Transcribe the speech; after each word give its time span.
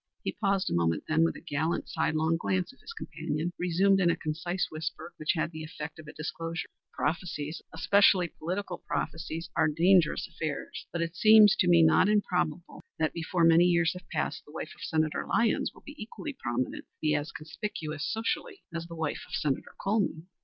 He 0.23 0.31
paused 0.31 0.67
a 0.67 0.73
moment, 0.73 1.03
then, 1.07 1.23
with 1.23 1.35
a 1.35 1.41
gallant 1.41 1.87
sidelong 1.87 2.35
glance 2.35 2.73
at 2.73 2.79
his 2.79 2.91
companion, 2.91 3.53
resumed 3.59 3.99
in 3.99 4.09
a 4.09 4.15
concise 4.15 4.67
whisper, 4.71 5.13
which 5.17 5.33
had 5.33 5.51
the 5.51 5.63
effect 5.63 5.99
of 5.99 6.07
a 6.07 6.11
disclosure, 6.13 6.69
"Prophecies, 6.91 7.61
especially 7.71 8.29
political 8.29 8.79
prophecies, 8.79 9.51
are 9.55 9.67
dangerous 9.67 10.27
affairs, 10.27 10.87
but 10.91 11.03
it 11.03 11.15
seems 11.15 11.55
to 11.57 11.67
me 11.67 11.83
not 11.83 12.09
improbable 12.09 12.81
that 12.97 13.13
before 13.13 13.43
many 13.43 13.65
years 13.65 13.93
have 13.93 14.09
passed 14.11 14.43
the 14.43 14.51
wife 14.51 14.71
of 14.73 14.81
Senator 14.81 15.27
Lyons 15.27 15.71
will 15.71 15.83
be 15.85 15.93
equally 16.01 16.33
prominent 16.33 16.85
be 16.99 17.13
as 17.13 17.31
conspicuous 17.31 18.03
socially 18.11 18.63
as 18.73 18.87
the 18.87 18.95
wife 18.95 19.23
of 19.27 19.35
Senator 19.35 19.75
Colman." 19.79 20.25